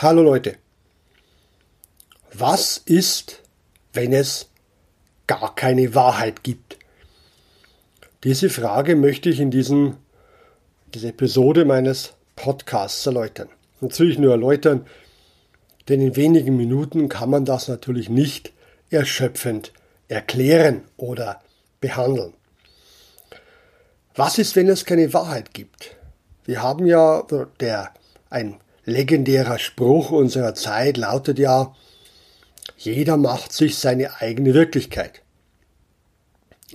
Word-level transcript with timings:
Hallo 0.00 0.22
Leute. 0.22 0.54
Was 2.32 2.78
ist, 2.78 3.42
wenn 3.92 4.12
es 4.12 4.48
gar 5.26 5.56
keine 5.56 5.92
Wahrheit 5.92 6.44
gibt? 6.44 6.78
Diese 8.22 8.48
Frage 8.48 8.94
möchte 8.94 9.28
ich 9.28 9.40
in 9.40 9.50
diesem, 9.50 9.96
dieser 10.94 11.08
Episode 11.08 11.64
meines 11.64 12.12
Podcasts 12.36 13.04
erläutern. 13.06 13.48
Natürlich 13.80 14.20
nur 14.20 14.30
erläutern, 14.30 14.86
denn 15.88 16.00
in 16.00 16.14
wenigen 16.14 16.56
Minuten 16.56 17.08
kann 17.08 17.30
man 17.30 17.44
das 17.44 17.66
natürlich 17.66 18.08
nicht 18.08 18.52
erschöpfend 18.90 19.72
erklären 20.06 20.82
oder 20.96 21.40
behandeln. 21.80 22.34
Was 24.14 24.38
ist, 24.38 24.54
wenn 24.54 24.68
es 24.68 24.84
keine 24.84 25.12
Wahrheit 25.12 25.52
gibt? 25.54 25.96
Wir 26.44 26.62
haben 26.62 26.86
ja 26.86 27.26
der 27.58 27.92
ein 28.30 28.60
legendärer 28.88 29.58
Spruch 29.58 30.10
unserer 30.10 30.54
Zeit 30.54 30.96
lautet 30.96 31.38
ja, 31.38 31.74
jeder 32.76 33.16
macht 33.16 33.52
sich 33.52 33.76
seine 33.76 34.20
eigene 34.20 34.54
Wirklichkeit. 34.54 35.22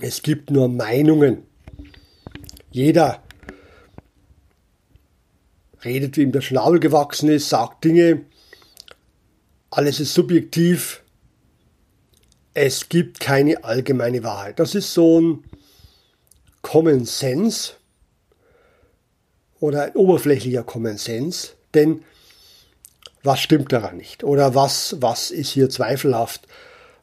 Es 0.00 0.22
gibt 0.22 0.50
nur 0.50 0.68
Meinungen. 0.68 1.44
Jeder 2.70 3.22
redet, 5.84 6.16
wie 6.16 6.22
ihm 6.22 6.32
der 6.32 6.40
Schnabel 6.40 6.80
gewachsen 6.80 7.28
ist, 7.28 7.48
sagt 7.48 7.84
Dinge. 7.84 8.24
Alles 9.70 10.00
ist 10.00 10.14
subjektiv. 10.14 11.02
Es 12.54 12.88
gibt 12.88 13.20
keine 13.20 13.64
allgemeine 13.64 14.22
Wahrheit. 14.22 14.58
Das 14.58 14.74
ist 14.74 14.94
so 14.94 15.20
ein 15.20 15.44
Common 16.62 17.04
Sense 17.04 17.74
oder 19.60 19.84
ein 19.84 19.92
oberflächlicher 19.94 20.62
Common 20.62 20.96
Sense, 20.96 21.52
denn 21.74 22.02
was 23.22 23.40
stimmt 23.40 23.72
daran 23.72 23.96
nicht? 23.96 24.22
Oder 24.22 24.54
was, 24.54 24.96
was 25.00 25.30
ist 25.30 25.50
hier 25.50 25.70
zweifelhaft? 25.70 26.46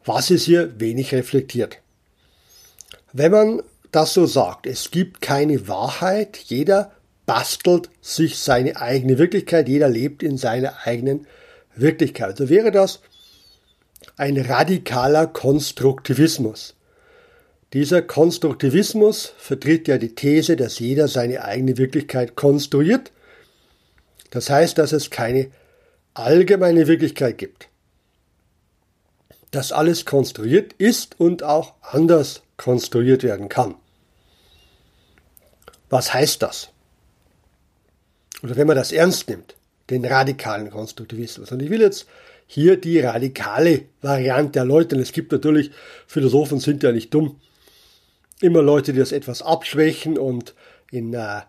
Was 0.05 0.29
ist 0.29 0.43
hier 0.45 0.79
wenig 0.79 1.13
reflektiert? 1.13 1.79
Wenn 3.13 3.31
man 3.31 3.63
das 3.91 4.13
so 4.13 4.25
sagt, 4.25 4.67
es 4.67 4.91
gibt 4.91 5.21
keine 5.21 5.67
Wahrheit, 5.67 6.37
jeder 6.37 6.91
bastelt 7.25 7.89
sich 8.01 8.39
seine 8.39 8.77
eigene 8.77 9.17
Wirklichkeit, 9.17 9.67
jeder 9.67 9.89
lebt 9.89 10.23
in 10.23 10.37
seiner 10.37 10.85
eigenen 10.85 11.27
Wirklichkeit. 11.75 12.37
So 12.37 12.49
wäre 12.49 12.71
das 12.71 12.99
ein 14.17 14.37
radikaler 14.37 15.27
Konstruktivismus. 15.27 16.75
Dieser 17.73 18.01
Konstruktivismus 18.01 19.33
vertritt 19.37 19.87
ja 19.87 19.97
die 19.97 20.13
These, 20.13 20.55
dass 20.55 20.79
jeder 20.79 21.07
seine 21.07 21.43
eigene 21.43 21.77
Wirklichkeit 21.77 22.35
konstruiert. 22.35 23.11
Das 24.31 24.49
heißt, 24.49 24.77
dass 24.77 24.91
es 24.91 25.11
keine 25.11 25.51
allgemeine 26.15 26.87
Wirklichkeit 26.87 27.37
gibt. 27.37 27.69
Dass 29.51 29.71
alles 29.71 30.05
konstruiert 30.05 30.73
ist 30.73 31.19
und 31.19 31.43
auch 31.43 31.75
anders 31.81 32.41
konstruiert 32.57 33.23
werden 33.23 33.49
kann. 33.49 33.75
Was 35.89 36.13
heißt 36.13 36.41
das? 36.41 36.69
Oder 38.41 38.55
wenn 38.55 38.67
man 38.67 38.77
das 38.77 38.91
ernst 38.91 39.29
nimmt, 39.29 39.55
den 39.89 40.05
radikalen 40.05 40.71
Konstruktivismus. 40.71 41.51
Und 41.51 41.61
ich 41.61 41.69
will 41.69 41.81
jetzt 41.81 42.07
hier 42.47 42.77
die 42.77 42.99
radikale 42.99 43.83
Variante 44.01 44.59
erläutern. 44.59 44.99
Es 44.99 45.11
gibt 45.11 45.31
natürlich, 45.31 45.71
Philosophen 46.07 46.59
sind 46.59 46.81
ja 46.83 46.91
nicht 46.91 47.13
dumm, 47.13 47.39
immer 48.39 48.61
Leute, 48.61 48.93
die 48.93 48.99
das 48.99 49.11
etwas 49.11 49.41
abschwächen 49.41 50.17
und 50.17 50.55
in 50.91 51.13
äh, 51.13 51.41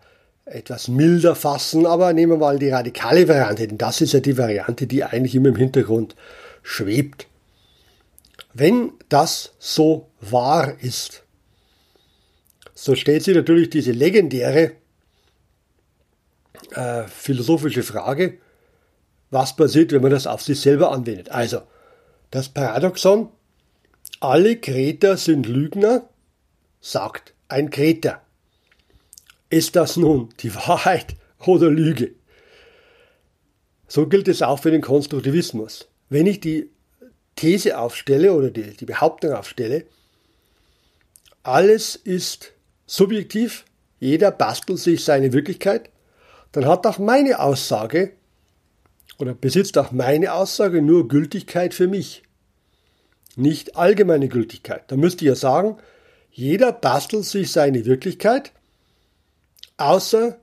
etwas 0.45 0.87
milder 0.87 1.35
fassen, 1.35 1.85
aber 1.85 2.13
nehmen 2.13 2.33
wir 2.33 2.37
mal 2.37 2.59
die 2.59 2.69
radikale 2.69 3.27
Variante, 3.27 3.67
denn 3.67 3.77
das 3.77 4.01
ist 4.01 4.13
ja 4.13 4.19
die 4.19 4.37
Variante, 4.37 4.87
die 4.87 5.03
eigentlich 5.03 5.35
immer 5.35 5.49
im 5.49 5.55
Hintergrund 5.55 6.15
schwebt. 6.61 7.27
Wenn 8.53 8.93
das 9.09 9.53
so 9.57 10.09
wahr 10.19 10.75
ist, 10.81 11.23
so 12.73 12.95
stellt 12.95 13.23
sich 13.23 13.35
natürlich 13.35 13.69
diese 13.69 13.91
legendäre 13.91 14.73
äh, 16.71 17.03
philosophische 17.03 17.83
Frage, 17.83 18.37
was 19.31 19.55
passiert, 19.55 19.91
wenn 19.91 20.01
man 20.01 20.11
das 20.11 20.27
auf 20.27 20.41
sich 20.41 20.59
selber 20.59 20.91
anwendet. 20.91 21.29
Also, 21.31 21.61
das 22.31 22.49
Paradoxon, 22.49 23.29
alle 24.19 24.57
Kreter 24.57 25.17
sind 25.17 25.47
Lügner, 25.47 26.09
sagt 26.81 27.33
ein 27.47 27.69
Kreter. 27.69 28.22
Ist 29.53 29.75
das 29.75 29.97
nun 29.97 30.29
die 30.39 30.55
Wahrheit 30.55 31.15
oder 31.37 31.69
Lüge? 31.69 32.15
So 33.87 34.07
gilt 34.07 34.27
es 34.27 34.41
auch 34.41 34.57
für 34.57 34.71
den 34.71 34.81
Konstruktivismus. 34.81 35.89
Wenn 36.09 36.25
ich 36.25 36.39
die 36.39 36.71
These 37.35 37.77
aufstelle 37.77 38.33
oder 38.33 38.49
die, 38.49 38.75
die 38.75 38.85
Behauptung 38.85 39.33
aufstelle, 39.33 39.85
alles 41.43 41.95
ist 41.95 42.53
subjektiv, 42.87 43.65
jeder 43.99 44.31
bastelt 44.31 44.79
sich 44.79 45.03
seine 45.03 45.33
Wirklichkeit, 45.33 45.91
dann 46.51 46.65
hat 46.65 46.87
auch 46.87 46.97
meine 46.97 47.39
Aussage 47.39 48.13
oder 49.19 49.35
besitzt 49.35 49.77
auch 49.77 49.91
meine 49.91 50.33
Aussage 50.33 50.81
nur 50.81 51.07
Gültigkeit 51.07 51.75
für 51.75 51.87
mich, 51.87 52.23
nicht 53.35 53.75
allgemeine 53.75 54.29
Gültigkeit. 54.29 54.85
Da 54.87 54.95
müsste 54.95 55.25
ich 55.25 55.29
ja 55.29 55.35
sagen, 55.35 55.77
jeder 56.31 56.71
bastelt 56.71 57.25
sich 57.25 57.51
seine 57.51 57.85
Wirklichkeit, 57.85 58.51
außer 59.83 60.39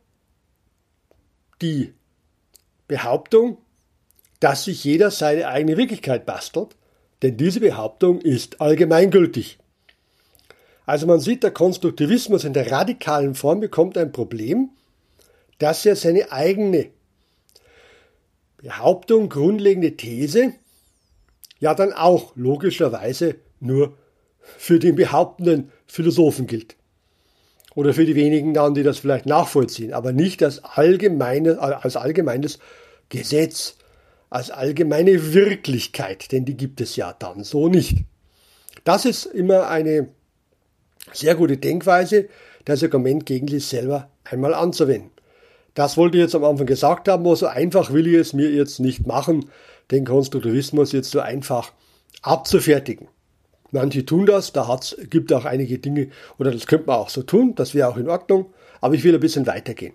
die 1.62 1.95
Behauptung, 2.89 3.59
dass 4.41 4.65
sich 4.65 4.84
jeder 4.84 5.11
seine 5.11 5.49
eigene 5.49 5.77
Wirklichkeit 5.77 6.27
bastelt, 6.27 6.77
denn 7.23 7.37
diese 7.37 7.61
Behauptung 7.61 8.21
ist 8.21 8.61
allgemeingültig. 8.61 9.59
Also 10.87 11.06
man 11.06 11.21
sieht, 11.21 11.43
der 11.43 11.53
Konstruktivismus 11.53 12.45
in 12.45 12.53
der 12.53 12.71
radikalen 12.71 13.34
Form 13.34 13.61
bekommt 13.61 13.97
ein 13.97 14.12
Problem, 14.12 14.71
dass 15.59 15.87
er 15.87 15.97
seine 15.97 16.33
eigene 16.33 16.91
Behauptung, 18.57 19.28
grundlegende 19.28 19.97
These, 19.97 20.55
ja 21.61 21.75
dann 21.75 21.93
auch 21.93 22.34
logischerweise 22.34 23.37
nur 23.61 23.97
für 24.41 24.78
den 24.78 24.97
behauptenden 24.97 25.71
Philosophen 25.87 26.47
gilt. 26.47 26.77
Oder 27.75 27.95
für 27.95 28.05
die 28.05 28.17
wenigen 28.17 28.53
dann, 28.55 28.75
die 28.75 28.83
das 28.83 28.99
vielleicht 28.99 29.27
nachvollziehen, 29.27 29.93
aber 29.93 30.13
nicht 30.13 30.43
als, 30.43 30.63
allgemeine, 30.65 31.61
als 31.61 31.97
allgemeines 31.97 32.59
Gesetz, 33.09 33.77
als 34.29 34.51
allgemeine 34.51 35.33
Wirklichkeit, 35.33 36.33
denn 36.33 36.45
die 36.45 36.57
gibt 36.57 36.81
es 36.81 36.97
ja 36.97 37.15
dann 37.19 37.45
so 37.45 37.69
nicht. 37.69 38.05
Das 38.85 39.05
ist 39.05 39.27
immer 39.27 39.69
eine 39.69 40.09
sehr 41.13 41.35
gute 41.35 41.57
Denkweise, 41.57 42.29
das 42.65 42.83
Argument 42.83 43.27
gegen 43.27 43.49
sich 43.49 43.67
selber 43.67 44.11
einmal 44.25 44.55
anzuwenden. 44.55 45.11
Das 45.75 45.97
wollte 45.97 46.19
ich 46.19 46.23
jetzt 46.23 46.35
am 46.35 46.45
Anfang 46.45 46.67
gesagt 46.67 47.09
haben, 47.09 47.25
aber 47.25 47.37
so 47.37 47.47
einfach 47.47 47.93
will 47.93 48.07
ich 48.07 48.15
es 48.15 48.33
mir 48.33 48.51
jetzt 48.51 48.81
nicht 48.81 49.07
machen, 49.07 49.51
den 49.91 50.05
Konstruktivismus 50.05 50.93
jetzt 50.93 51.11
so 51.11 51.21
einfach 51.21 51.73
abzufertigen. 52.23 53.09
Manche 53.73 54.05
tun 54.05 54.27
das, 54.27 54.53
da 54.53 54.67
hat's, 54.67 54.97
gibt 55.11 55.33
auch 55.33 55.45
einige 55.45 55.79
Dinge, 55.79 56.11
oder 56.39 56.51
das 56.51 56.67
könnte 56.67 56.87
man 56.87 56.97
auch 56.97 57.09
so 57.09 57.23
tun, 57.23 57.55
das 57.55 57.75
wäre 57.75 57.89
auch 57.89 57.97
in 57.97 58.09
Ordnung, 58.09 58.53
aber 58.81 58.95
ich 58.95 59.05
will 59.05 59.15
ein 59.15 59.21
bisschen 59.21 59.47
weitergehen. 59.47 59.95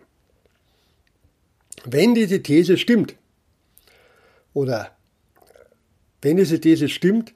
Wenn 1.83 2.15
diese 2.15 2.41
These 2.41 2.77
stimmt, 2.77 3.15
oder 4.53 4.91
wenn 6.21 6.37
diese 6.37 6.59
These 6.61 6.89
stimmt, 6.89 7.33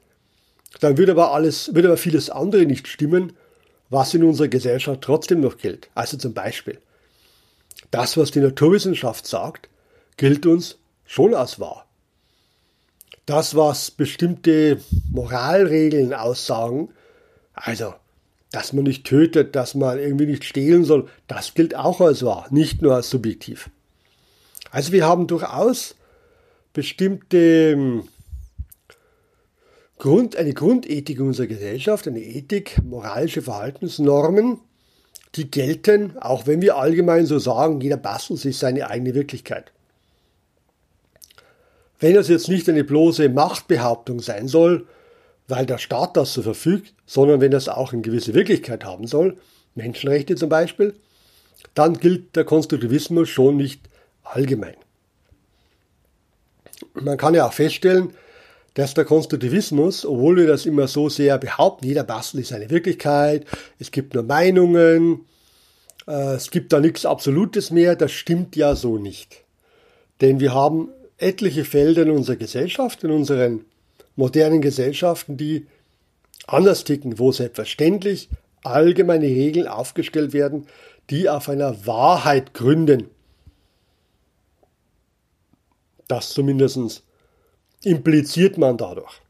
dann 0.80 0.96
wird 0.96 1.10
aber 1.10 1.32
alles, 1.32 1.74
wird 1.74 1.86
aber 1.86 1.96
vieles 1.96 2.30
andere 2.30 2.64
nicht 2.64 2.88
stimmen, 2.88 3.34
was 3.90 4.14
in 4.14 4.24
unserer 4.24 4.48
Gesellschaft 4.48 5.02
trotzdem 5.02 5.40
noch 5.40 5.58
gilt. 5.58 5.90
Also 5.94 6.16
zum 6.16 6.32
Beispiel, 6.32 6.78
das, 7.90 8.16
was 8.16 8.30
die 8.30 8.40
Naturwissenschaft 8.40 9.26
sagt, 9.26 9.68
gilt 10.16 10.46
uns 10.46 10.78
schon 11.04 11.34
als 11.34 11.60
wahr 11.60 11.89
das, 13.30 13.54
was 13.54 13.92
bestimmte 13.92 14.80
Moralregeln 15.12 16.12
aussagen, 16.12 16.88
also, 17.54 17.94
dass 18.50 18.72
man 18.72 18.84
nicht 18.84 19.06
tötet, 19.06 19.54
dass 19.54 19.76
man 19.76 20.00
irgendwie 20.00 20.26
nicht 20.26 20.44
stehlen 20.44 20.84
soll, 20.84 21.08
das 21.28 21.54
gilt 21.54 21.76
auch 21.76 22.00
als 22.00 22.24
wahr, 22.24 22.48
nicht 22.50 22.82
nur 22.82 22.96
als 22.96 23.08
subjektiv. 23.08 23.70
Also 24.72 24.90
wir 24.90 25.06
haben 25.06 25.28
durchaus 25.28 25.94
bestimmte 26.72 27.72
hm, 27.72 28.08
Grund, 29.98 30.34
eine 30.34 30.52
Grundethik 30.52 31.20
unserer 31.20 31.46
Gesellschaft, 31.46 32.08
eine 32.08 32.20
Ethik, 32.20 32.82
moralische 32.82 33.42
Verhaltensnormen, 33.42 34.58
die 35.36 35.48
gelten, 35.48 36.18
auch 36.18 36.48
wenn 36.48 36.62
wir 36.62 36.76
allgemein 36.76 37.26
so 37.26 37.38
sagen, 37.38 37.80
jeder 37.80 37.98
bastelt 37.98 38.40
sich 38.40 38.58
seine 38.58 38.90
eigene 38.90 39.14
Wirklichkeit. 39.14 39.70
Wenn 42.00 42.14
das 42.14 42.28
jetzt 42.28 42.48
nicht 42.48 42.68
eine 42.68 42.82
bloße 42.82 43.28
Machtbehauptung 43.28 44.20
sein 44.20 44.48
soll, 44.48 44.86
weil 45.46 45.66
der 45.66 45.78
Staat 45.78 46.16
das 46.16 46.32
so 46.32 46.42
verfügt, 46.42 46.94
sondern 47.06 47.40
wenn 47.40 47.50
das 47.50 47.68
auch 47.68 47.92
eine 47.92 48.02
gewisse 48.02 48.34
Wirklichkeit 48.34 48.84
haben 48.84 49.06
soll, 49.06 49.36
Menschenrechte 49.74 50.34
zum 50.34 50.48
Beispiel, 50.48 50.94
dann 51.74 51.98
gilt 51.98 52.34
der 52.36 52.44
Konstruktivismus 52.44 53.28
schon 53.28 53.56
nicht 53.56 53.82
allgemein. 54.22 54.76
Man 56.94 57.18
kann 57.18 57.34
ja 57.34 57.46
auch 57.46 57.52
feststellen, 57.52 58.14
dass 58.74 58.94
der 58.94 59.04
Konstruktivismus, 59.04 60.06
obwohl 60.06 60.36
wir 60.36 60.46
das 60.46 60.64
immer 60.64 60.88
so 60.88 61.08
sehr 61.08 61.36
behaupten, 61.38 61.86
jeder 61.86 62.04
Bastel 62.04 62.40
ist 62.40 62.52
eine 62.52 62.70
Wirklichkeit, 62.70 63.44
es 63.78 63.90
gibt 63.90 64.14
nur 64.14 64.22
Meinungen, 64.22 65.26
äh, 66.06 66.34
es 66.34 66.50
gibt 66.50 66.72
da 66.72 66.80
nichts 66.80 67.04
Absolutes 67.04 67.70
mehr, 67.70 67.96
das 67.96 68.12
stimmt 68.12 68.56
ja 68.56 68.74
so 68.74 68.96
nicht. 68.96 69.44
Denn 70.20 70.40
wir 70.40 70.54
haben 70.54 70.88
etliche 71.20 71.64
Felder 71.64 72.02
in 72.02 72.10
unserer 72.10 72.36
Gesellschaft, 72.36 73.04
in 73.04 73.10
unseren 73.10 73.64
modernen 74.16 74.60
Gesellschaften, 74.60 75.36
die 75.36 75.66
anders 76.46 76.84
ticken, 76.84 77.18
wo 77.18 77.32
selbstverständlich 77.32 78.28
allgemeine 78.64 79.26
Regeln 79.26 79.68
aufgestellt 79.68 80.32
werden, 80.32 80.66
die 81.10 81.28
auf 81.28 81.48
einer 81.48 81.86
Wahrheit 81.86 82.54
gründen. 82.54 83.08
Das 86.08 86.30
zumindest 86.30 87.04
impliziert 87.82 88.58
man 88.58 88.76
dadurch. 88.76 89.20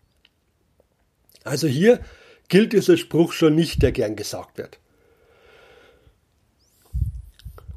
Also 1.44 1.66
hier 1.66 2.00
gilt 2.48 2.72
dieser 2.72 2.96
Spruch 2.96 3.32
schon 3.32 3.54
nicht, 3.54 3.82
der 3.82 3.92
gern 3.92 4.16
gesagt 4.16 4.58
wird. 4.58 4.78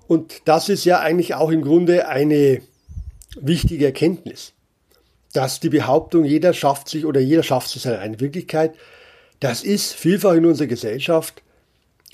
Und 0.07 0.41
das 0.45 0.69
ist 0.69 0.85
ja 0.85 0.99
eigentlich 0.99 1.35
auch 1.35 1.49
im 1.49 1.61
Grunde 1.61 2.07
eine 2.07 2.61
wichtige 3.39 3.85
Erkenntnis, 3.85 4.53
dass 5.33 5.59
die 5.59 5.69
Behauptung, 5.69 6.25
jeder 6.25 6.53
schafft 6.53 6.89
sich 6.89 7.05
oder 7.05 7.19
jeder 7.19 7.43
schafft 7.43 7.69
sich 7.69 7.81
seine 7.81 7.99
eigene 7.99 8.19
Wirklichkeit, 8.19 8.75
das 9.39 9.63
ist 9.63 9.93
vielfach 9.93 10.33
in 10.33 10.45
unserer 10.45 10.67
Gesellschaft 10.67 11.41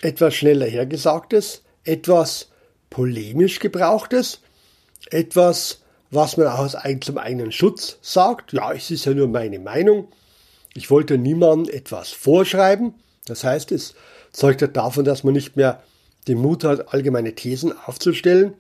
etwas 0.02 0.34
schneller 0.34 0.66
hergesagtes, 0.66 1.62
etwas 1.84 2.50
polemisch 2.90 3.60
gebrauchtes, 3.60 4.40
etwas, 5.12 5.82
was 6.12 6.38
man 6.38 6.48
auch 6.48 6.74
zum 7.02 7.18
eigenen 7.18 7.52
Schutz 7.52 7.98
sagt. 8.02 8.54
Ja, 8.54 8.74
es 8.74 8.90
ist 8.90 9.06
ja 9.06 9.14
nur 9.14 9.28
meine 9.28 9.60
Meinung. 9.60 10.08
Ich 10.74 10.90
wollte 10.90 11.18
niemandem 11.18 11.74
etwas 11.74 12.10
vorschreiben. 12.10 12.96
Das 13.26 13.44
heißt, 13.44 13.72
es 13.72 13.94
zeugt 14.32 14.68
davon, 14.76 15.06
dass 15.06 15.24
man 15.24 15.34
nicht 15.34 15.56
mehr 15.56 15.84
den 16.28 16.40
Mut 16.40 16.64
hat, 16.64 16.94
allgemeine 16.94 17.36
Thesen 17.36 17.74
aufzustellen 17.86 18.54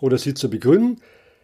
oder 0.00 0.18
sie 0.18 0.34
zu 0.34 0.48
begründen. 0.48 1.02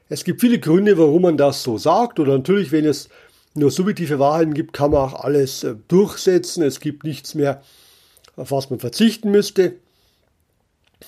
Es 0.09 0.25
gibt 0.25 0.41
viele 0.41 0.59
Gründe, 0.59 0.99
warum 0.99 1.23
man 1.23 1.37
das 1.37 1.62
so 1.62 1.79
sagt. 1.79 2.21
Oder 2.21 2.37
natürlich, 2.37 2.73
wenn 2.73 2.85
es 2.85 3.09
nur 3.55 3.71
subjektive 3.71 4.19
Wahrheiten 4.19 4.55
gibt, 4.55 4.73
kann 4.73 4.91
man 4.91 5.01
auch 5.01 5.15
alles 5.15 5.65
äh, 5.65 5.75
durchsetzen. 5.89 6.62
Es 6.62 6.81
gibt 6.81 7.05
nichts 7.05 7.35
mehr, 7.35 7.62
auf 8.37 8.51
was 8.51 8.71
man 8.71 8.81
verzichten 8.81 9.31
müsste. 9.31 9.77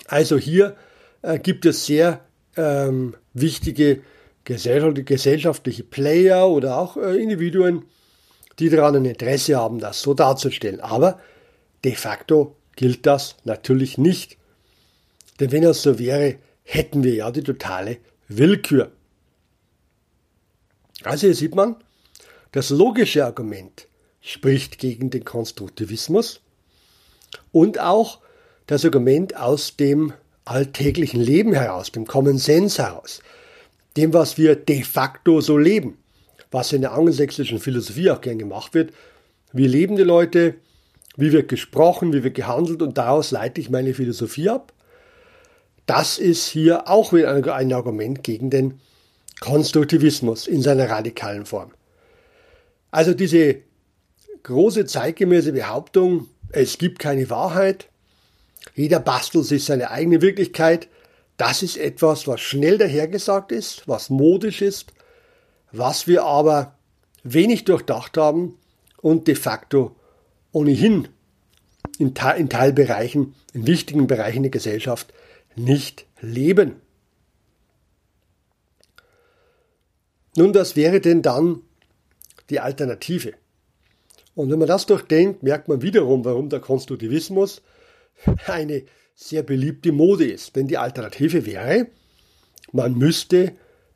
Also 0.07 0.39
hier 0.39 0.77
äh, 1.23 1.39
gibt 1.39 1.67
es 1.67 1.87
sehr 1.87 2.21
ähm, 2.57 3.15
wichtige 3.35 4.03
gesellschaftliche 4.45 5.83
Player 5.83 6.49
oder 6.49 6.79
auch 6.79 6.97
äh, 6.97 7.21
Individuen, 7.21 7.83
die 8.61 8.71
daran 8.71 8.95
ein 8.95 9.05
Interesse 9.05 9.57
haben, 9.57 9.81
das 9.81 10.01
so 10.01 10.15
darzustellen. 10.15 10.81
Aber 10.81 11.19
de 11.85 11.95
facto 11.95 12.55
gilt 12.77 13.07
das 13.07 13.37
natürlich 13.45 13.99
nicht. 13.99 14.37
Denn 15.41 15.51
wenn 15.51 15.63
das 15.63 15.83
so 15.83 15.99
wäre, 15.99 16.37
hätten 16.63 17.03
wir 17.03 17.15
ja 17.15 17.31
die 17.33 17.43
totale 17.43 17.99
Willkür. 18.29 18.93
Also 21.03 21.27
hier 21.27 21.37
sieht 21.37 21.55
man, 21.55 21.77
das 22.53 22.71
logische 22.71 23.25
Argument 23.25 23.87
spricht 24.21 24.79
gegen 24.79 25.11
den 25.11 25.25
Konstruktivismus 25.25 26.41
und 27.53 27.79
auch 27.79 28.21
das 28.67 28.85
Argument 28.85 29.37
aus 29.37 29.77
dem 29.77 30.13
alltäglichen 30.45 31.21
Leben 31.21 31.53
heraus, 31.53 31.93
dem 31.93 32.07
Common 32.07 32.39
Sense 32.39 32.83
heraus, 32.83 33.21
dem, 33.97 34.13
was 34.13 34.39
wir 34.39 34.57
de 34.57 34.83
facto 34.83 35.41
so 35.41 35.57
leben, 35.59 35.99
was 36.51 36.73
in 36.73 36.81
der 36.81 36.93
angelsächsischen 36.93 37.59
Philosophie 37.59 38.11
auch 38.11 38.21
gern 38.21 38.39
gemacht 38.39 38.75
wird. 38.75 38.93
Wie 39.53 39.67
leben 39.67 39.97
die 39.97 40.03
Leute, 40.03 40.55
wie 41.17 41.33
wird 41.33 41.49
gesprochen, 41.49 42.13
wie 42.13 42.25
wird 42.25 42.35
gehandelt 42.35 42.83
und 42.83 42.99
daraus 42.99 43.31
leite 43.31 43.61
ich 43.61 43.71
meine 43.71 43.95
Philosophie 43.95 44.49
ab. 44.49 44.73
Das 45.87 46.19
ist 46.19 46.47
hier 46.47 46.89
auch 46.89 47.13
wieder 47.13 47.55
ein 47.55 47.73
Argument 47.73 48.23
gegen 48.25 48.51
den 48.51 48.81
Konstruktivismus 49.41 50.47
in 50.47 50.63
seiner 50.63 50.91
radikalen 50.91 51.47
Form. 51.47 51.73
Also 52.91 53.15
diese 53.15 53.57
große 54.43 54.87
zeitgemäße 54.87 55.53
Behauptung, 55.53 56.29
es 56.51 56.79
gibt 56.79 56.99
keine 56.99 57.31
Wahrheit, 57.31 57.89
jeder 58.75 59.01
bastelt 59.01 59.45
sich 59.45 59.65
seine 59.65 59.91
eigene 59.91 60.23
Wirklichkeit, 60.23 60.89
das 61.37 61.63
ist 61.63 61.77
etwas, 61.77 62.27
was 62.27 62.41
schnell 62.41 62.79
dahergesagt 62.79 63.53
ist, 63.53 63.87
was 63.87 64.11
modisch 64.11 64.63
ist, 64.63 64.93
was 65.71 66.07
wir 66.07 66.25
aber 66.25 66.75
wenig 67.23 67.65
durchdacht 67.65 68.17
haben 68.17 68.55
und 69.03 69.29
de 69.29 69.35
facto 69.35 69.95
ohnehin 70.53 71.09
in, 71.99 72.15
Teilbereichen, 72.15 73.35
in 73.53 73.67
wichtigen 73.67 74.07
Bereichen 74.07 74.43
der 74.43 74.51
Gesellschaft 74.51 75.13
nicht 75.57 76.07
leben. 76.21 76.77
Nun, 80.37 80.53
das 80.53 80.77
wäre 80.77 81.01
denn 81.01 81.23
dann 81.23 81.63
die 82.51 82.61
Alternative. 82.61 83.33
Und 84.35 84.51
wenn 84.51 84.59
man 84.59 84.69
das 84.69 84.85
durchdenkt, 84.85 85.43
merkt 85.43 85.69
man 85.69 85.81
wiederum, 85.81 86.25
warum 86.25 86.51
der 86.51 86.61
Konstruktivismus 86.61 87.63
eine 88.47 88.85
sehr 89.15 89.43
beliebte 89.43 89.93
Mode 89.93 90.31
ist. 90.31 90.55
Denn 90.57 90.69
die 90.69 90.77
Alternative 90.77 91.47
wäre, 91.47 91.87
man 92.73 92.95
müsste 92.95 93.53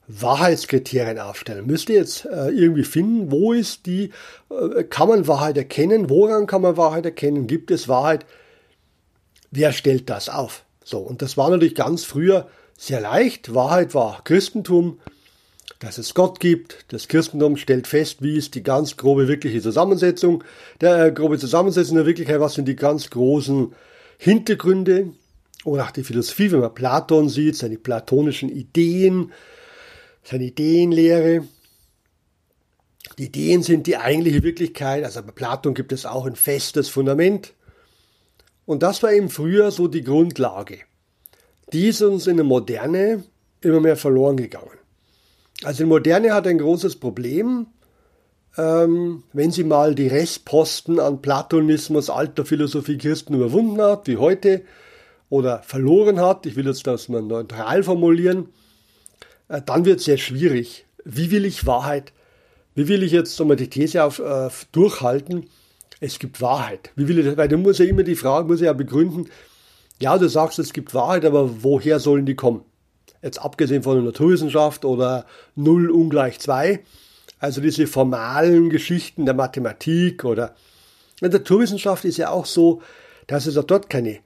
Wahrheitskriterien 0.09 1.19
aufstellen. 1.19 1.67
Müsste 1.67 1.93
jetzt 1.93 2.25
äh, 2.25 2.49
irgendwie 2.49 2.85
finden, 2.85 3.31
wo 3.31 3.53
ist 3.53 3.87
die, 3.87 4.11
äh, 4.51 4.83
kann 4.85 5.09
man 5.09 5.29
Wahrheit 5.29 5.57
erkennen, 5.57 6.11
woran 6.11 6.47
kann 6.47 6.63
man 6.63 6.77
Wahrheit 6.77 7.05
erkennen, 7.05 7.47
gibt 7.47 7.71
es 7.71 7.87
Wahrheit, 7.87 8.27
wer 9.51 9.73
stellt 9.73 10.11
das 10.11 10.29
auf? 10.29 10.65
So, 10.91 10.99
und 10.99 11.23
das 11.23 11.37
war 11.37 11.51
natürlich 11.51 11.77
ganz 11.77 12.03
früher 12.03 12.49
sehr 12.77 13.01
leicht. 13.01 13.55
Wahrheit 13.55 13.95
war 13.95 14.25
Christentum, 14.25 14.99
dass 15.79 15.99
es 15.99 16.15
Gott 16.15 16.41
gibt. 16.41 16.85
Das 16.89 17.07
Christentum 17.07 17.57
stellt 17.57 17.87
fest, 17.87 18.23
wie 18.23 18.37
ist 18.37 18.57
die 18.57 18.65
ganz 18.65 18.97
grobe 18.97 19.29
wirkliche 19.29 19.63
Zusammensetzung, 19.63 20.43
der 20.81 21.07
äh, 21.07 21.13
grobe 21.13 21.39
Zusammensetzung 21.39 21.95
der 21.95 22.07
Wirklichkeit, 22.07 22.41
was 22.41 22.55
sind 22.55 22.67
die 22.67 22.75
ganz 22.75 23.09
großen 23.09 23.73
Hintergründe 24.19 25.13
oder 25.65 25.85
auch 25.85 25.93
die 25.93 26.03
Philosophie, 26.03 26.51
wenn 26.51 26.59
man 26.59 26.75
Platon 26.75 27.29
sieht, 27.29 27.57
seine 27.57 27.79
platonischen 27.79 28.49
Ideen, 28.49 29.31
seine 30.25 30.47
Ideenlehre. 30.47 31.45
Die 33.17 33.27
Ideen 33.27 33.63
sind 33.63 33.87
die 33.87 33.97
eigentliche 33.97 34.43
Wirklichkeit, 34.43 35.05
also 35.05 35.23
bei 35.23 35.31
Platon 35.31 35.75
gibt 35.75 35.93
es 35.93 36.05
auch 36.05 36.27
ein 36.27 36.35
festes 36.35 36.89
Fundament. 36.89 37.53
Und 38.71 38.85
das 38.85 39.03
war 39.03 39.13
eben 39.13 39.31
früher 39.31 39.73
so 39.73 39.89
die 39.89 40.05
Grundlage. 40.05 40.79
Die 41.73 41.89
ist 41.89 42.03
uns 42.03 42.29
in 42.29 42.37
der 42.37 42.47
Moderne 42.47 43.25
immer 43.63 43.81
mehr 43.81 43.97
verloren 43.97 44.37
gegangen. 44.37 44.79
Also 45.65 45.83
die 45.83 45.89
Moderne 45.89 46.33
hat 46.33 46.47
ein 46.47 46.59
großes 46.59 46.95
Problem, 46.95 47.67
ähm, 48.57 49.25
wenn 49.33 49.51
sie 49.51 49.65
mal 49.65 49.97
die 49.97 50.07
Restposten 50.07 51.01
an 51.01 51.21
Platonismus, 51.21 52.11
alter 52.11 52.45
Philosophie 52.45 52.97
Christen 52.97 53.35
überwunden 53.35 53.83
hat, 53.83 54.07
wie 54.07 54.19
heute, 54.19 54.63
oder 55.31 55.65
verloren 55.65 56.21
hat, 56.21 56.47
ich 56.47 56.55
will 56.55 56.69
jetzt 56.69 56.87
das 56.87 57.09
mal 57.09 57.23
neutral 57.23 57.83
formulieren, 57.83 58.51
äh, 59.49 59.61
dann 59.67 59.85
wird 59.85 59.99
es 59.99 60.05
sehr 60.05 60.19
schwierig. 60.19 60.87
Wie 61.05 61.33
will 61.33 61.45
ich 61.45 61.67
Wahrheit? 61.67 62.13
Wie 62.77 62.87
will 62.87 63.03
ich 63.03 63.11
jetzt 63.11 63.37
mal 63.41 63.57
die 63.57 63.69
These 63.69 64.05
auf, 64.05 64.21
äh, 64.21 64.49
durchhalten? 64.71 65.49
Es 66.01 66.19
gibt 66.19 66.41
Wahrheit. 66.41 66.91
Wie 66.97 67.07
will 67.07 67.19
ich 67.19 67.27
das? 67.27 67.37
Weil 67.37 67.49
du 67.49 67.59
musst 67.59 67.79
ja 67.79 67.85
immer 67.85 68.03
die 68.03 68.17
Frage, 68.17 68.49
muss 68.49 68.61
ja 68.61 68.73
begründen, 68.73 69.29
ja, 70.01 70.17
du 70.17 70.29
sagst, 70.29 70.59
es 70.59 70.73
gibt 70.73 70.95
Wahrheit, 70.95 71.27
aber 71.27 71.63
woher 71.63 72.01
sollen 72.01 72.25
die 72.25 72.35
kommen? 72.35 72.65
Jetzt 73.23 73.39
abgesehen 73.39 73.83
von 73.83 73.97
der 73.97 74.05
Naturwissenschaft 74.05 74.87
oder 74.87 75.27
0 75.57 75.91
ungleich 75.91 76.39
2, 76.41 76.81
also 77.39 77.61
diese 77.61 77.87
formalen 77.87 78.71
Geschichten 78.71 79.27
der 79.27 79.35
Mathematik 79.35 80.25
oder 80.25 80.55
in 81.21 81.31
der 81.31 81.41
Naturwissenschaft 81.41 82.07
ist 82.07 82.17
ja 82.17 82.31
auch 82.31 82.47
so, 82.47 82.81
dass 83.27 83.47
es 83.47 83.59
auch 83.59 83.65
dort 83.65 83.91
keine, 83.91 84.21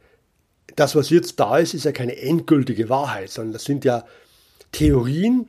das 0.76 0.94
was 0.94 1.10
jetzt 1.10 1.40
da 1.40 1.58
ist, 1.58 1.74
ist 1.74 1.84
ja 1.84 1.92
keine 1.92 2.16
endgültige 2.18 2.88
Wahrheit, 2.88 3.30
sondern 3.30 3.52
das 3.52 3.64
sind 3.64 3.84
ja 3.84 4.04
Theorien, 4.70 5.48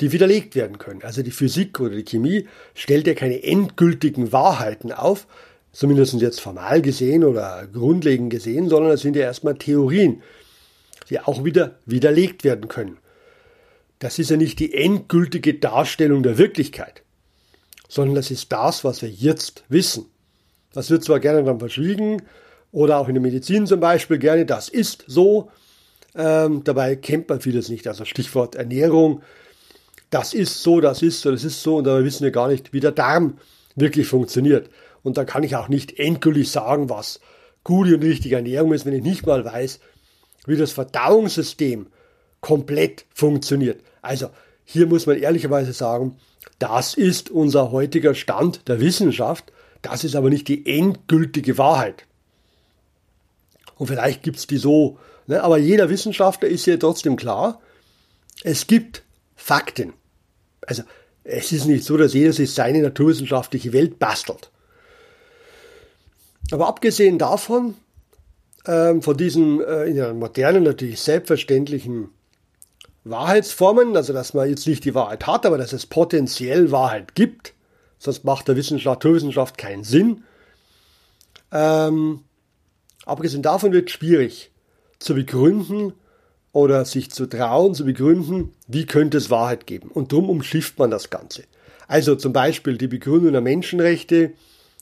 die 0.00 0.12
widerlegt 0.12 0.54
werden 0.54 0.78
können. 0.78 1.02
Also 1.02 1.22
die 1.22 1.30
Physik 1.30 1.78
oder 1.80 1.94
die 1.94 2.04
Chemie 2.04 2.48
stellt 2.74 3.06
ja 3.06 3.14
keine 3.14 3.42
endgültigen 3.42 4.32
Wahrheiten 4.32 4.92
auf, 4.92 5.26
zumindest 5.72 6.14
jetzt 6.14 6.40
formal 6.40 6.82
gesehen 6.82 7.24
oder 7.24 7.66
grundlegend 7.72 8.30
gesehen, 8.30 8.68
sondern 8.68 8.92
es 8.92 9.02
sind 9.02 9.16
ja 9.16 9.22
erstmal 9.22 9.56
Theorien, 9.56 10.22
die 11.10 11.20
auch 11.20 11.44
wieder 11.44 11.76
widerlegt 11.86 12.44
werden 12.44 12.68
können. 12.68 12.98
Das 13.98 14.18
ist 14.18 14.30
ja 14.30 14.36
nicht 14.36 14.58
die 14.60 14.74
endgültige 14.74 15.54
Darstellung 15.54 16.22
der 16.22 16.38
Wirklichkeit, 16.38 17.02
sondern 17.88 18.14
das 18.14 18.30
ist 18.30 18.52
das, 18.52 18.84
was 18.84 19.02
wir 19.02 19.08
jetzt 19.08 19.64
wissen. 19.68 20.06
Das 20.72 20.90
wird 20.90 21.02
zwar 21.02 21.20
gerne 21.20 21.42
dann 21.42 21.58
verschwiegen 21.58 22.22
oder 22.70 22.98
auch 22.98 23.08
in 23.08 23.14
der 23.14 23.22
Medizin 23.22 23.66
zum 23.66 23.80
Beispiel 23.80 24.18
gerne, 24.18 24.46
das 24.46 24.68
ist 24.68 25.04
so. 25.06 25.50
Ähm, 26.14 26.62
dabei 26.64 26.96
kennt 26.96 27.28
man 27.28 27.40
vieles 27.40 27.68
nicht. 27.68 27.86
Also 27.86 28.04
Stichwort 28.04 28.54
Ernährung. 28.54 29.22
das 30.10 30.32
ist 30.34 30.62
so, 30.62 30.80
das 30.80 31.02
ist 31.02 31.20
so, 31.20 31.30
das 31.30 31.44
ist 31.44 31.62
so, 31.62 31.76
und 31.76 31.84
dabei 31.84 32.04
wissen 32.04 32.24
wir 32.24 32.30
gar 32.30 32.48
nicht, 32.48 32.72
wie 32.72 32.80
der 32.80 32.92
Darm 32.92 33.38
wirklich 33.76 34.06
funktioniert. 34.06 34.70
Und 35.02 35.16
da 35.16 35.24
kann 35.24 35.42
ich 35.42 35.56
auch 35.56 35.68
nicht 35.68 35.98
endgültig 35.98 36.50
sagen, 36.50 36.88
was 36.88 37.20
gute 37.64 37.94
und 37.94 38.02
richtige 38.02 38.36
Ernährung 38.36 38.72
ist, 38.72 38.86
wenn 38.86 38.94
ich 38.94 39.02
nicht 39.02 39.26
mal 39.26 39.44
weiß, 39.44 39.80
wie 40.46 40.56
das 40.56 40.72
Verdauungssystem 40.72 41.86
komplett 42.40 43.04
funktioniert. 43.14 43.82
Also 44.02 44.30
hier 44.64 44.86
muss 44.86 45.06
man 45.06 45.18
ehrlicherweise 45.18 45.72
sagen, 45.72 46.16
das 46.58 46.94
ist 46.94 47.30
unser 47.30 47.70
heutiger 47.72 48.14
Stand 48.14 48.68
der 48.68 48.80
Wissenschaft, 48.80 49.52
das 49.82 50.04
ist 50.04 50.16
aber 50.16 50.30
nicht 50.30 50.48
die 50.48 50.66
endgültige 50.66 51.58
Wahrheit. 51.58 52.04
Und 53.76 53.86
vielleicht 53.86 54.22
gibt 54.22 54.38
es 54.38 54.46
die 54.46 54.56
so, 54.56 54.98
ne? 55.26 55.42
aber 55.42 55.58
jeder 55.58 55.88
Wissenschaftler 55.88 56.48
ist 56.48 56.64
hier 56.64 56.80
trotzdem 56.80 57.16
klar, 57.16 57.60
es 58.42 58.66
gibt 58.66 59.02
Fakten. 59.36 59.92
Also 60.66 60.82
es 61.24 61.52
ist 61.52 61.66
nicht 61.66 61.84
so, 61.84 61.96
dass 61.96 62.14
jeder 62.14 62.32
sich 62.32 62.52
seine 62.52 62.80
naturwissenschaftliche 62.80 63.72
Welt 63.72 63.98
bastelt. 63.98 64.50
Aber 66.50 66.66
abgesehen 66.66 67.18
davon, 67.18 67.74
ähm, 68.66 69.02
von 69.02 69.16
diesen 69.16 69.60
äh, 69.60 69.84
in 69.84 69.96
der 69.96 70.14
modernen 70.14 70.62
natürlich 70.62 71.00
selbstverständlichen 71.00 72.08
Wahrheitsformen, 73.04 73.96
also 73.96 74.12
dass 74.12 74.34
man 74.34 74.48
jetzt 74.48 74.66
nicht 74.66 74.84
die 74.84 74.94
Wahrheit 74.94 75.26
hat, 75.26 75.46
aber 75.46 75.58
dass 75.58 75.72
es 75.72 75.86
potenziell 75.86 76.70
Wahrheit 76.70 77.14
gibt, 77.14 77.54
sonst 77.98 78.24
macht 78.24 78.48
der 78.48 78.56
Wissenschaft, 78.56 79.04
Naturwissenschaft 79.04 79.58
keinen 79.58 79.84
Sinn. 79.84 80.24
Ähm, 81.52 82.20
abgesehen 83.06 83.42
davon 83.42 83.72
wird 83.72 83.88
es 83.88 83.94
schwierig 83.94 84.50
zu 84.98 85.14
begründen 85.14 85.94
oder 86.52 86.84
sich 86.84 87.10
zu 87.10 87.26
trauen, 87.26 87.74
zu 87.74 87.84
begründen, 87.84 88.54
wie 88.66 88.86
könnte 88.86 89.18
es 89.18 89.30
Wahrheit 89.30 89.66
geben. 89.66 89.90
Und 89.90 90.12
darum 90.12 90.28
umschifft 90.28 90.78
man 90.78 90.90
das 90.90 91.10
Ganze. 91.10 91.44
Also 91.86 92.16
zum 92.16 92.32
Beispiel 92.32 92.76
die 92.76 92.88
Begründung 92.88 93.32
der 93.32 93.40
Menschenrechte 93.40 94.32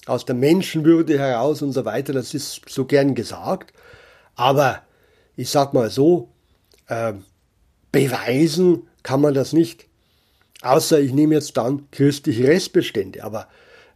aus 0.06 0.24
der 0.24 0.34
Menschenwürde 0.34 1.18
heraus 1.18 1.62
und 1.62 1.72
so 1.72 1.84
weiter, 1.84 2.12
das 2.12 2.32
ist 2.32 2.62
so 2.68 2.84
gern 2.84 3.14
gesagt. 3.14 3.72
Aber 4.34 4.82
ich 5.36 5.50
sag 5.50 5.74
mal 5.74 5.90
so, 5.90 6.28
äh, 6.88 7.14
beweisen 7.92 8.88
kann 9.02 9.20
man 9.20 9.34
das 9.34 9.52
nicht. 9.52 9.86
Außer 10.62 11.00
ich 11.00 11.12
nehme 11.12 11.34
jetzt 11.34 11.56
dann 11.56 11.88
christliche 11.90 12.48
Restbestände. 12.48 13.22
Aber 13.24 13.48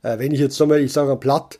äh, 0.02 0.18
wenn 0.18 0.32
ich 0.32 0.40
jetzt 0.40 0.60
einmal, 0.60 0.80
ich 0.80 0.92
sage 0.92 1.16
platt, 1.16 1.58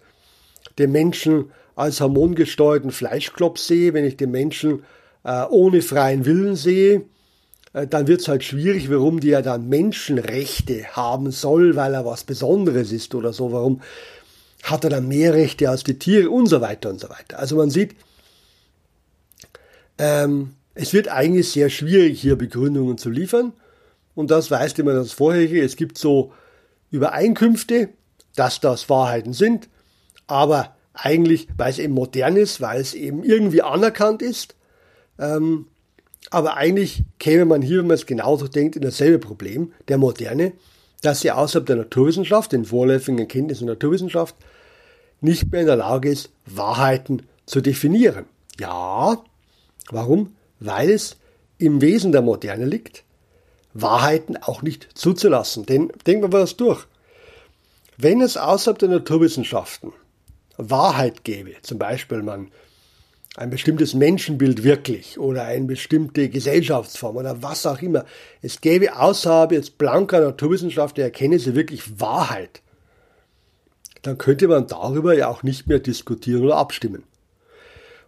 den 0.78 0.92
Menschen 0.92 1.52
als 1.76 2.00
hormongesteuerten 2.00 2.90
Fleischklops 2.90 3.66
sehe, 3.66 3.94
wenn 3.94 4.04
ich 4.04 4.16
den 4.16 4.30
Menschen 4.30 4.84
äh, 5.24 5.44
ohne 5.48 5.82
freien 5.82 6.26
Willen 6.26 6.56
sehe, 6.56 7.04
äh, 7.72 7.86
dann 7.86 8.06
wird 8.06 8.20
es 8.20 8.28
halt 8.28 8.44
schwierig, 8.44 8.90
warum 8.90 9.20
der 9.20 9.42
dann 9.42 9.68
Menschenrechte 9.68 10.84
haben 10.92 11.30
soll, 11.30 11.76
weil 11.76 11.94
er 11.94 12.04
was 12.04 12.24
Besonderes 12.24 12.92
ist 12.92 13.14
oder 13.14 13.32
so. 13.32 13.52
Warum 13.52 13.80
hat 14.62 14.84
er 14.84 14.90
dann 14.90 15.08
mehr 15.08 15.34
Rechte 15.34 15.68
als 15.70 15.84
die 15.84 15.98
Tiere 15.98 16.30
und 16.30 16.46
so 16.46 16.60
weiter 16.60 16.90
und 16.90 17.00
so 17.00 17.08
weiter. 17.08 17.38
Also 17.38 17.56
man 17.56 17.70
sieht, 17.70 17.94
ähm, 19.98 20.54
es 20.74 20.92
wird 20.92 21.08
eigentlich 21.08 21.50
sehr 21.50 21.70
schwierig, 21.70 22.20
hier 22.20 22.36
Begründungen 22.36 22.98
zu 22.98 23.10
liefern. 23.10 23.52
Und 24.14 24.30
das 24.30 24.50
weiß 24.50 24.78
immer 24.78 24.92
das 24.92 25.12
Vorherige. 25.12 25.62
Es 25.62 25.76
gibt 25.76 25.98
so 25.98 26.32
Übereinkünfte, 26.90 27.90
dass 28.34 28.60
das 28.60 28.88
Wahrheiten 28.88 29.32
sind, 29.32 29.68
aber 30.26 30.74
eigentlich, 30.92 31.48
weil 31.56 31.70
es 31.70 31.78
eben 31.78 31.94
modern 31.94 32.36
ist, 32.36 32.60
weil 32.60 32.80
es 32.80 32.94
eben 32.94 33.24
irgendwie 33.24 33.62
anerkannt 33.62 34.22
ist. 34.22 34.54
Ähm, 35.18 35.66
aber 36.30 36.56
eigentlich 36.56 37.04
käme 37.18 37.44
man 37.44 37.62
hier, 37.62 37.78
wenn 37.78 37.86
man 37.86 37.94
es 37.94 38.06
genauso 38.06 38.46
denkt, 38.48 38.76
in 38.76 38.82
dasselbe 38.82 39.18
Problem, 39.18 39.72
der 39.88 39.98
Moderne, 39.98 40.52
dass 41.02 41.20
sie 41.20 41.30
außerhalb 41.30 41.66
der 41.66 41.76
Naturwissenschaft, 41.76 42.52
den 42.52 42.64
vorläufigen 42.64 43.18
Erkenntnissen 43.18 43.66
der 43.66 43.76
Naturwissenschaft, 43.76 44.36
nicht 45.20 45.50
mehr 45.50 45.62
in 45.62 45.66
der 45.66 45.76
Lage 45.76 46.08
ist, 46.08 46.30
Wahrheiten 46.46 47.26
zu 47.46 47.60
definieren. 47.60 48.26
Ja, 48.58 49.22
warum? 49.90 50.34
Weil 50.58 50.90
es 50.90 51.16
im 51.58 51.80
Wesen 51.80 52.12
der 52.12 52.22
Moderne 52.22 52.64
liegt, 52.64 53.04
Wahrheiten 53.74 54.36
auch 54.36 54.62
nicht 54.62 54.88
zuzulassen. 54.94 55.66
Denn 55.66 55.92
denken 56.06 56.22
wir 56.22 56.28
mal 56.28 56.40
das 56.40 56.56
durch. 56.56 56.86
Wenn 57.96 58.20
es 58.20 58.36
außerhalb 58.36 58.78
der 58.78 58.88
Naturwissenschaften 58.88 59.92
Wahrheit 60.56 61.24
gäbe, 61.24 61.54
zum 61.62 61.78
Beispiel 61.78 62.22
man 62.22 62.50
ein 63.36 63.50
bestimmtes 63.50 63.94
Menschenbild 63.94 64.64
wirklich 64.64 65.18
oder 65.18 65.44
eine 65.44 65.66
bestimmte 65.66 66.28
Gesellschaftsform 66.28 67.16
oder 67.16 67.42
was 67.42 67.64
auch 67.64 67.80
immer. 67.80 68.04
Es 68.42 68.60
gäbe 68.60 68.96
außerhalb 68.96 69.52
jetzt 69.52 69.78
blanker 69.78 70.20
Naturwissenschaft 70.20 70.96
der 70.96 71.04
Erkenntnisse 71.04 71.54
wirklich 71.54 72.00
Wahrheit. 72.00 72.60
Dann 74.02 74.18
könnte 74.18 74.48
man 74.48 74.66
darüber 74.66 75.14
ja 75.14 75.28
auch 75.28 75.42
nicht 75.42 75.68
mehr 75.68 75.78
diskutieren 75.78 76.44
oder 76.44 76.56
abstimmen. 76.56 77.04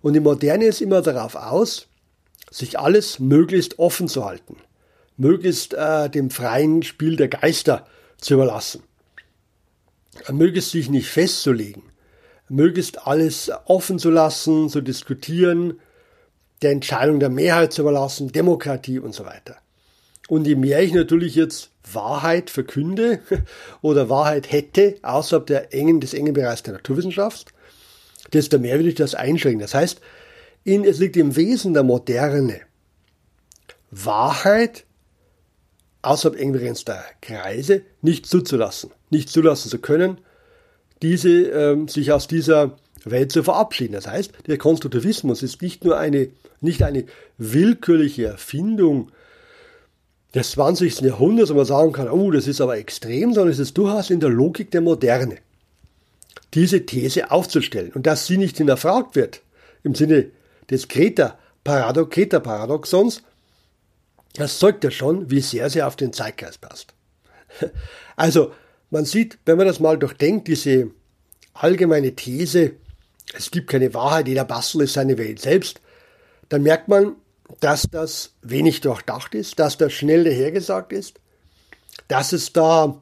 Und 0.00 0.14
die 0.14 0.20
Moderne 0.20 0.64
ist 0.64 0.80
immer 0.80 1.02
darauf 1.02 1.36
aus, 1.36 1.86
sich 2.50 2.78
alles 2.78 3.20
möglichst 3.20 3.78
offen 3.78 4.08
zu 4.08 4.24
halten, 4.24 4.56
möglichst 5.16 5.74
äh, 5.74 6.10
dem 6.10 6.30
freien 6.30 6.82
Spiel 6.82 7.16
der 7.16 7.28
Geister 7.28 7.86
zu 8.18 8.34
überlassen, 8.34 8.82
möglichst 10.30 10.72
sich 10.72 10.90
nicht 10.90 11.08
festzulegen, 11.08 11.82
möglichst 12.52 13.06
alles 13.06 13.50
offen 13.64 13.98
zu 13.98 14.10
lassen, 14.10 14.68
zu 14.68 14.80
diskutieren, 14.80 15.80
der 16.60 16.70
Entscheidung 16.70 17.18
der 17.18 17.30
Mehrheit 17.30 17.72
zu 17.72 17.82
überlassen, 17.82 18.30
Demokratie 18.30 18.98
und 18.98 19.14
so 19.14 19.24
weiter. 19.24 19.56
Und 20.28 20.46
je 20.46 20.54
mehr 20.54 20.82
ich 20.82 20.92
natürlich 20.92 21.34
jetzt 21.34 21.70
Wahrheit 21.92 22.50
verkünde 22.50 23.20
oder 23.82 24.08
Wahrheit 24.08 24.52
hätte 24.52 24.96
außerhalb 25.02 25.46
der 25.46 25.74
engen, 25.74 26.00
des 26.00 26.14
engen 26.14 26.34
Bereichs 26.34 26.62
der 26.62 26.74
Naturwissenschaft, 26.74 27.52
desto 28.32 28.58
mehr 28.58 28.76
würde 28.76 28.90
ich 28.90 28.94
das 28.94 29.14
einschränken. 29.14 29.60
Das 29.60 29.74
heißt, 29.74 30.00
in, 30.64 30.84
es 30.84 30.98
liegt 30.98 31.16
im 31.16 31.34
Wesen 31.34 31.74
der 31.74 31.82
Moderne, 31.82 32.60
Wahrheit 33.90 34.84
außerhalb 36.02 36.38
eng 36.38 36.52
begrenzter 36.52 37.02
Kreise 37.20 37.82
nicht 38.00 38.26
zuzulassen, 38.26 38.90
nicht 39.10 39.28
zulassen 39.28 39.70
zu 39.70 39.78
können, 39.78 40.18
diese, 41.02 41.48
ähm, 41.48 41.88
sich 41.88 42.12
aus 42.12 42.28
dieser 42.28 42.76
Welt 43.04 43.32
zu 43.32 43.42
verabschieden. 43.42 43.94
Das 43.94 44.06
heißt, 44.06 44.32
der 44.46 44.58
Konstruktivismus 44.58 45.42
ist 45.42 45.60
nicht 45.60 45.84
nur 45.84 45.98
eine, 45.98 46.28
nicht 46.60 46.82
eine 46.82 47.04
willkürliche 47.38 48.26
Erfindung 48.26 49.10
des 50.34 50.52
20. 50.52 51.00
Jahrhunderts, 51.00 51.50
wo 51.50 51.54
man 51.54 51.66
sagen 51.66 51.92
kann, 51.92 52.08
oh, 52.08 52.30
das 52.30 52.46
ist 52.46 52.60
aber 52.60 52.78
extrem, 52.78 53.34
sondern 53.34 53.52
es 53.52 53.58
ist 53.58 53.76
durchaus 53.76 54.10
in 54.10 54.20
der 54.20 54.30
Logik 54.30 54.70
der 54.70 54.80
Moderne, 54.80 55.38
diese 56.54 56.86
These 56.86 57.30
aufzustellen 57.30 57.92
und 57.92 58.06
dass 58.06 58.26
sie 58.26 58.38
nicht 58.38 58.56
hinterfragt 58.56 59.16
wird 59.16 59.42
im 59.82 59.94
Sinne 59.94 60.30
des 60.70 60.88
Kreta-Paradoxons, 60.88 63.22
das 64.34 64.58
zeugt 64.58 64.84
ja 64.84 64.90
schon, 64.90 65.30
wie 65.30 65.40
sehr 65.40 65.68
sie 65.68 65.82
auf 65.82 65.96
den 65.96 66.12
Zeitgeist 66.12 66.60
passt. 66.60 66.94
Also, 68.14 68.52
man 68.92 69.06
sieht, 69.06 69.38
wenn 69.46 69.56
man 69.56 69.66
das 69.66 69.80
mal 69.80 69.98
durchdenkt, 69.98 70.48
diese 70.48 70.90
allgemeine 71.54 72.14
These, 72.14 72.72
es 73.34 73.50
gibt 73.50 73.70
keine 73.70 73.94
Wahrheit, 73.94 74.28
jeder 74.28 74.44
Bastel 74.44 74.82
ist 74.82 74.92
seine 74.92 75.16
Welt 75.16 75.40
selbst, 75.40 75.80
dann 76.50 76.62
merkt 76.62 76.88
man, 76.88 77.16
dass 77.60 77.88
das 77.90 78.34
wenig 78.42 78.82
durchdacht 78.82 79.34
ist, 79.34 79.58
dass 79.58 79.78
das 79.78 79.94
schnell 79.94 80.24
dahergesagt 80.24 80.92
ist, 80.92 81.20
dass 82.08 82.32
es 82.32 82.52
da 82.52 83.00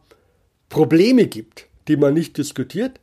Probleme 0.68 1.26
gibt, 1.26 1.66
die 1.88 1.96
man 1.96 2.14
nicht 2.14 2.36
diskutiert, 2.38 3.00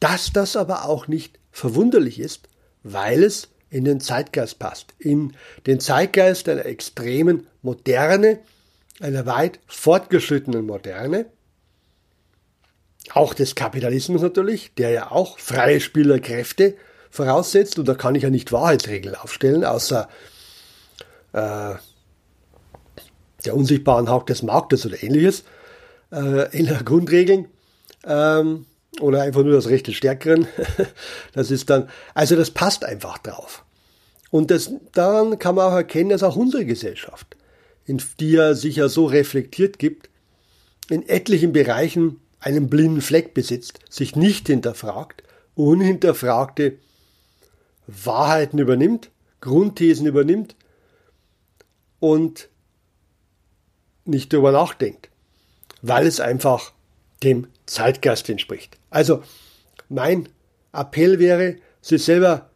dass 0.00 0.32
das 0.32 0.56
aber 0.56 0.84
auch 0.84 1.08
nicht 1.08 1.38
verwunderlich 1.50 2.20
ist, 2.20 2.48
weil 2.82 3.22
es 3.22 3.48
in 3.70 3.84
den 3.84 4.00
Zeitgeist 4.00 4.58
passt, 4.58 4.92
in 4.98 5.32
den 5.66 5.80
Zeitgeist 5.80 6.46
einer 6.46 6.66
extremen 6.66 7.46
Moderne, 7.62 8.40
einer 9.00 9.24
weit 9.24 9.60
fortgeschrittenen 9.66 10.66
Moderne, 10.66 11.26
auch 13.14 13.34
des 13.34 13.54
Kapitalismus 13.54 14.22
natürlich, 14.22 14.72
der 14.74 14.90
ja 14.90 15.10
auch 15.10 15.38
freie 15.38 15.80
Spielerkräfte 15.80 16.76
voraussetzt. 17.10 17.78
Und 17.78 17.88
da 17.88 17.94
kann 17.94 18.14
ich 18.14 18.22
ja 18.22 18.30
nicht 18.30 18.52
Wahrheitsregeln 18.52 19.14
aufstellen, 19.14 19.64
außer 19.64 20.08
äh, 21.32 21.74
der 23.44 23.56
unsichtbaren 23.56 24.08
Hauch 24.08 24.24
des 24.24 24.42
Marktes 24.42 24.86
oder 24.86 25.02
ähnliches, 25.02 25.44
äh, 26.12 26.56
in 26.56 26.66
der 26.66 26.82
Grundregeln. 26.82 27.48
Ähm, 28.04 28.66
oder 29.00 29.22
einfach 29.22 29.42
nur 29.42 29.52
das 29.52 29.68
Recht 29.68 29.86
des 29.86 29.94
Stärkeren. 29.94 30.46
das 31.32 31.50
ist 31.50 31.70
dann, 31.70 31.88
also 32.14 32.36
das 32.36 32.50
passt 32.50 32.84
einfach 32.84 33.18
drauf. 33.18 33.64
Und 34.30 34.50
das, 34.50 34.70
daran 34.92 35.38
kann 35.38 35.54
man 35.54 35.66
auch 35.66 35.76
erkennen, 35.76 36.10
dass 36.10 36.22
auch 36.22 36.36
unsere 36.36 36.64
Gesellschaft, 36.64 37.36
in 37.84 38.00
die 38.20 38.32
ja 38.32 38.54
sich 38.54 38.76
ja 38.76 38.88
so 38.88 39.06
reflektiert 39.06 39.78
gibt, 39.78 40.08
in 40.88 41.08
etlichen 41.08 41.52
Bereichen 41.52 42.20
einen 42.40 42.68
blinden 42.68 43.02
Fleck 43.02 43.34
besitzt, 43.34 43.80
sich 43.88 44.16
nicht 44.16 44.48
hinterfragt, 44.48 45.22
unhinterfragte 45.54 46.78
Wahrheiten 47.86 48.58
übernimmt, 48.58 49.10
Grundthesen 49.40 50.06
übernimmt 50.06 50.56
und 51.98 52.48
nicht 54.04 54.32
darüber 54.32 54.52
nachdenkt, 54.52 55.10
weil 55.82 56.06
es 56.06 56.20
einfach 56.20 56.72
dem 57.22 57.46
Zeitgeist 57.66 58.28
entspricht. 58.28 58.78
Also 58.88 59.22
mein 59.88 60.28
Appell 60.72 61.18
wäre, 61.18 61.56
sich 61.82 62.04
selber 62.04 62.50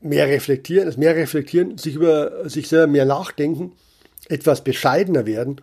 mehr 0.00 0.26
reflektieren, 0.28 0.92
mehr 0.98 1.16
reflektieren, 1.16 1.78
sich 1.78 1.94
über 1.96 2.48
sich 2.48 2.68
selber 2.68 2.86
mehr 2.86 3.04
nachdenken, 3.04 3.72
etwas 4.28 4.64
bescheidener 4.64 5.26
werden 5.26 5.60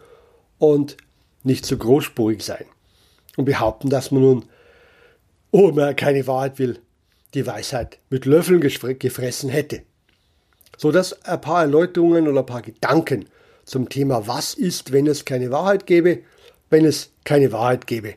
und 0.60 0.98
nicht 1.44 1.66
so 1.66 1.78
großspurig 1.78 2.44
sein 2.44 2.66
und 3.38 3.46
behaupten, 3.46 3.90
dass 3.90 4.12
man 4.12 4.22
nun, 4.22 4.46
oh, 5.52 5.72
man 5.72 5.96
keine 5.96 6.28
Wahrheit 6.28 6.60
will, 6.60 6.80
die 7.34 7.48
Weisheit 7.48 8.00
mit 8.10 8.26
Löffeln 8.26 8.62
gefressen 8.62 9.50
hätte. 9.50 9.82
So 10.78 10.92
dass 10.92 11.24
ein 11.26 11.42
paar 11.42 11.62
Erläuterungen 11.62 12.28
oder 12.28 12.40
ein 12.40 12.46
paar 12.46 12.62
Gedanken 12.62 13.26
zum 13.66 13.90
Thema, 13.90 14.28
was 14.28 14.54
ist, 14.54 14.92
wenn 14.92 15.08
es 15.08 15.26
keine 15.26 15.52
Wahrheit 15.52 15.86
gäbe, 15.86 16.20
wenn 16.70 16.86
es 16.86 17.12
keine 17.24 17.52
Wahrheit 17.52 17.88
gäbe, 17.88 18.16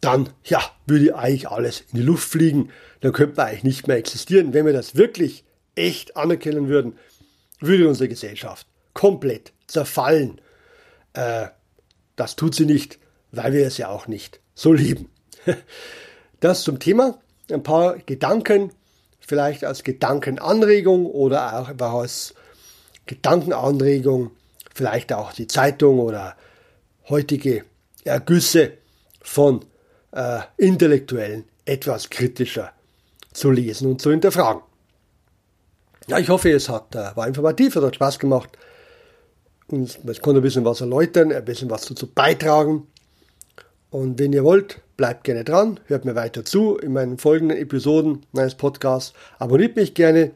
dann, 0.00 0.30
ja, 0.44 0.62
würde 0.86 1.16
eigentlich 1.16 1.48
alles 1.48 1.80
in 1.92 1.98
die 1.98 2.04
Luft 2.04 2.28
fliegen, 2.28 2.70
dann 3.00 3.12
könnte 3.12 3.36
man 3.36 3.46
eigentlich 3.48 3.64
nicht 3.64 3.88
mehr 3.88 3.96
existieren. 3.96 4.54
Wenn 4.54 4.66
wir 4.66 4.72
das 4.72 4.94
wirklich 4.94 5.44
echt 5.74 6.16
anerkennen 6.16 6.68
würden, 6.68 6.96
würde 7.60 7.88
unsere 7.88 8.08
Gesellschaft 8.08 8.66
komplett 8.94 9.52
zerfallen. 9.66 10.40
Äh, 11.14 11.48
das 12.16 12.36
tut 12.36 12.54
sie 12.54 12.66
nicht, 12.66 12.98
weil 13.32 13.52
wir 13.52 13.66
es 13.66 13.78
ja 13.78 13.88
auch 13.88 14.06
nicht 14.06 14.40
so 14.58 14.72
lieben. 14.72 15.08
Das 16.40 16.62
zum 16.62 16.78
Thema. 16.78 17.18
Ein 17.50 17.64
paar 17.64 17.98
Gedanken, 17.98 18.70
vielleicht 19.18 19.64
als 19.64 19.82
Gedankenanregung 19.82 21.06
oder 21.06 21.58
auch 21.58 21.80
als 21.80 22.32
Gedankenanregung, 23.06 24.30
vielleicht 24.72 25.12
auch 25.12 25.32
die 25.32 25.48
Zeitung 25.48 25.98
oder 25.98 26.36
heutige 27.08 27.64
Ergüsse 28.04 28.74
von 29.20 29.64
äh, 30.12 30.42
Intellektuellen 30.58 31.42
etwas 31.64 32.08
kritischer 32.08 32.70
zu 33.32 33.50
lesen 33.50 33.90
und 33.90 34.00
zu 34.00 34.12
hinterfragen. 34.12 34.62
Ja, 36.06 36.20
ich 36.20 36.28
hoffe, 36.28 36.52
es 36.52 36.68
hat, 36.68 36.94
äh, 36.94 37.16
war 37.16 37.26
informativ, 37.26 37.74
es 37.74 37.82
hat 37.82 37.96
Spaß 37.96 38.20
gemacht. 38.20 38.56
Und 39.66 39.98
es 40.06 40.20
konnte 40.20 40.40
ein 40.40 40.42
bisschen 40.42 40.64
was 40.64 40.80
erläutern, 40.80 41.32
ein 41.32 41.44
bisschen 41.44 41.68
was 41.68 41.84
dazu 41.86 42.06
beitragen. 42.06 42.86
Und 43.90 44.18
wenn 44.18 44.32
ihr 44.32 44.44
wollt, 44.44 44.80
bleibt 44.96 45.24
gerne 45.24 45.44
dran, 45.44 45.80
hört 45.86 46.04
mir 46.04 46.14
weiter 46.14 46.44
zu 46.44 46.76
in 46.76 46.92
meinen 46.92 47.18
folgenden 47.18 47.56
Episoden 47.56 48.26
meines 48.32 48.54
Podcasts. 48.54 49.14
Abonniert 49.38 49.76
mich 49.76 49.94
gerne 49.94 50.32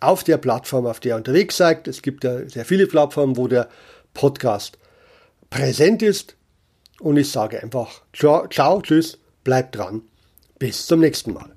auf 0.00 0.24
der 0.24 0.36
Plattform, 0.36 0.86
auf 0.86 1.00
der 1.00 1.12
ihr 1.12 1.16
unterwegs 1.16 1.56
seid. 1.56 1.88
Es 1.88 2.02
gibt 2.02 2.24
ja 2.24 2.48
sehr 2.48 2.64
viele 2.64 2.86
Plattformen, 2.86 3.36
wo 3.36 3.48
der 3.48 3.68
Podcast 4.12 4.78
präsent 5.48 6.02
ist. 6.02 6.36
Und 7.00 7.16
ich 7.16 7.30
sage 7.30 7.62
einfach 7.62 8.02
ciao, 8.12 8.46
ciao 8.48 8.82
tschüss, 8.82 9.18
bleibt 9.44 9.76
dran. 9.76 10.02
Bis 10.58 10.86
zum 10.86 11.00
nächsten 11.00 11.32
Mal. 11.32 11.52